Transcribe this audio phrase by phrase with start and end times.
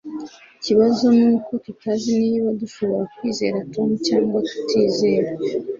[0.57, 5.29] Ikibazo nuko tutazi niba dushobora kwizera Tom cyangwa tutizera.